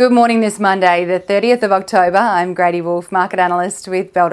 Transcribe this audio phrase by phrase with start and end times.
[0.00, 2.16] Good morning this Monday, the 30th of October.
[2.16, 4.30] I'm Grady Wolfe, market analyst with Bell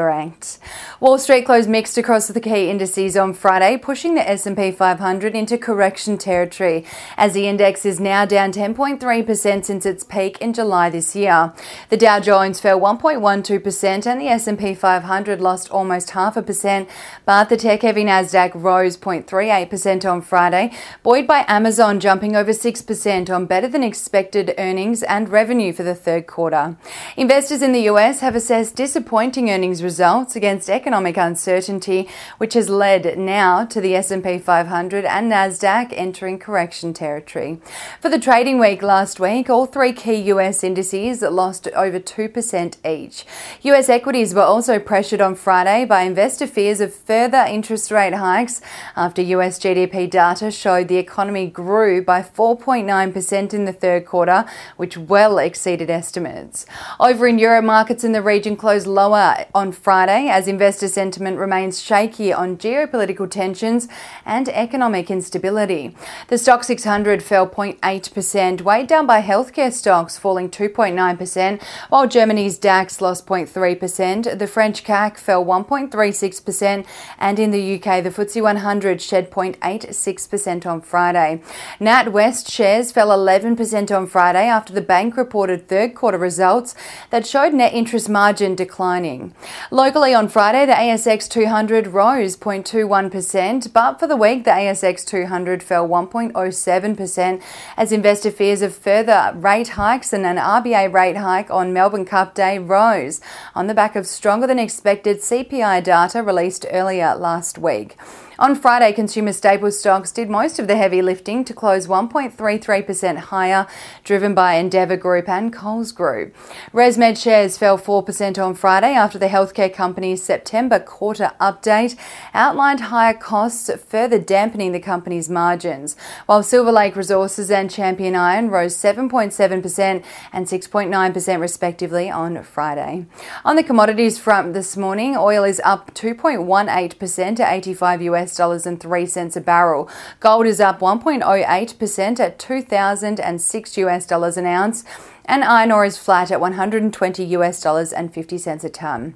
[1.01, 5.57] Wall Street closed mixed across the key indices on Friday, pushing the S&P 500 into
[5.57, 6.85] correction territory
[7.17, 11.51] as the index is now down 10.3% since its peak in July this year.
[11.89, 16.87] The Dow Jones fell 1.12% and the S&P 500 lost almost half a percent,
[17.25, 20.71] but the tech-heavy Nasdaq rose 0.38% on Friday,
[21.03, 25.81] buoyed by Amazon jumping over 6% on better than expected earnings and revenue revenue for
[25.81, 26.77] the third quarter.
[27.15, 32.07] Investors in the US have assessed disappointing earnings results against economic uncertainty,
[32.37, 37.59] which has led now to the S&P 500 and Nasdaq entering correction territory.
[37.99, 43.25] For the trading week last week, all three key US indices lost over 2% each.
[43.63, 48.61] US equities were also pressured on Friday by investor fears of further interest rate hikes
[48.95, 54.97] after US GDP data showed the economy grew by 4.9% in the third quarter, which
[54.97, 56.65] well exceeded estimates.
[56.99, 61.81] Over in Europe, markets in the region closed lower on Friday as investor sentiment remains
[61.81, 63.87] shaky on geopolitical tensions
[64.25, 65.95] and economic instability.
[66.27, 73.01] The Stoxx 600 fell 0.8%, weighed down by healthcare stocks falling 2.9%, while Germany's DAX
[73.01, 74.37] lost 0.3%.
[74.37, 76.85] The French CAC fell 1.36%,
[77.17, 81.41] and in the UK, the FTSE 100 shed 0.86% on Friday.
[81.79, 86.73] NatWest shares fell 11% on Friday after the bank reported reported third quarter results
[87.09, 89.35] that showed net interest margin declining.
[89.69, 95.61] Locally on Friday, the ASX 200 rose 0.21%, but for the week, the ASX 200
[95.61, 97.41] fell 1.07%
[97.75, 102.33] as investor fears of further rate hikes and an RBA rate hike on Melbourne Cup
[102.33, 103.19] Day rose
[103.53, 107.97] on the back of stronger than expected CPI data released earlier last week.
[108.39, 113.65] On Friday, consumer staple stocks did most of the heavy lifting to close 1.33% higher,
[114.03, 116.35] driven by Endeavour Group and Coles Group.
[116.71, 121.97] ResMed shares fell 4% on Friday after the healthcare company's September quarter update
[122.35, 125.97] outlined higher costs, further dampening the company's margins,
[126.27, 133.07] while Silver Lake Resources and Champion Iron rose 7.7% and 6.9% respectively on Friday.
[133.43, 139.35] On the commodities front this morning, oil is up 2.18% to 85 US 3 cents
[139.35, 139.89] a barrel.
[140.19, 144.83] Gold is up 1.08% at 2006 US dollars an ounce
[145.25, 149.15] and iron ore is flat at 120 US dollars and 50 cents a ton.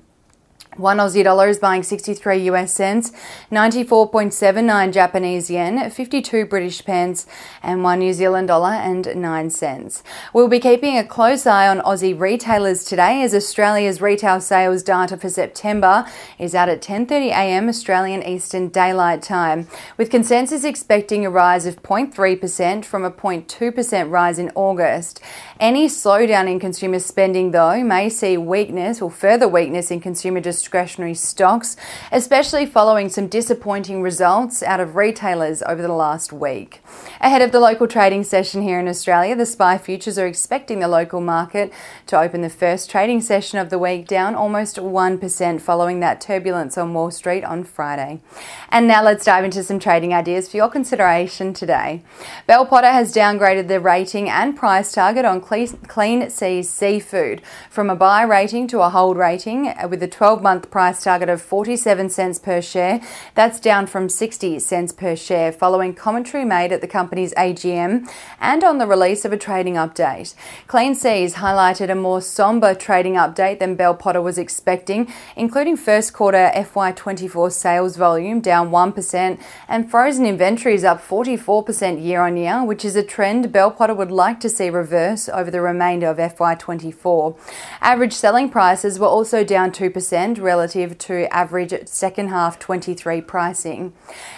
[0.78, 3.12] One Aussie dollar is buying 63 US cents,
[3.52, 7.28] 94.79 Japanese yen, 52 British pence,
[7.62, 10.02] and one New Zealand dollar and 9 cents.
[10.34, 15.18] We'll be keeping a close eye on Aussie retailers today as Australia's retail sales data
[15.18, 16.06] for September
[16.40, 19.68] is out at 10.30am Australian Eastern Daylight Time,
[19.98, 25.20] with consensus expecting a rise of 0.3% from a 0.2% rise in August.
[25.60, 31.14] Any slowdown in consumer spending, though, may see weakness or further weakness in consumer discretionary
[31.14, 31.76] stocks,
[32.12, 36.82] especially following some disappointing results out of retailers over the last week.
[37.20, 40.88] Ahead of the local trading session here in Australia, the SPI futures are expecting the
[40.88, 41.72] local market
[42.08, 46.78] to open the first trading session of the week down almost 1% following that turbulence
[46.78, 48.20] on Wall Street on Friday.
[48.70, 52.02] And now let's dive into some trading ideas for your consideration today.
[52.48, 57.96] Bell Potter has downgraded the rating and price target on Clean Seas Seafood from a
[57.96, 62.10] buy rating to a hold rating with a 12 month month price target of 47
[62.10, 63.02] cents per share.
[63.36, 68.08] That's down from 60 cents per share following commentary made at the company's AGM
[68.40, 70.36] and on the release of a trading update.
[70.68, 76.14] Clean Seas highlighted a more somber trading update than Bell Potter was expecting, including first
[76.14, 82.86] quarter FY24 sales volume down 1% and frozen inventories up 44% year on year, which
[82.86, 87.38] is a trend Bell Potter would like to see reverse over the remainder of FY24.
[87.82, 93.94] Average selling prices were also down 2% relative to average second half 23 pricing.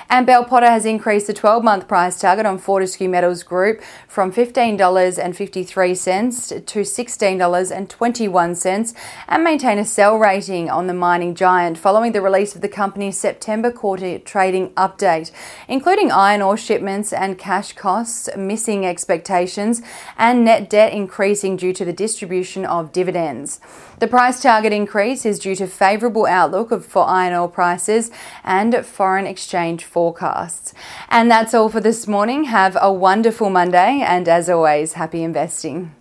[0.10, 4.32] And Bell Potter has increased the 12 month price target on Fortescue Metals Group from
[4.32, 8.96] $15.53 to $16.21
[9.28, 13.18] and maintain a sell rating on the mining giant following the release of the company's
[13.18, 15.32] September quarter trading update,
[15.68, 19.82] including iron ore shipments and cash costs missing expectations
[20.18, 23.60] and net debt increasing due to the distribution of dividends.
[24.00, 28.10] The price target increase is due to favourable outlook for iron ore prices
[28.46, 30.74] and foreign exchange forecasts.
[31.10, 32.46] And that's all for this morning.
[32.46, 35.92] Have a wonderful Monday, and as always, happy investing.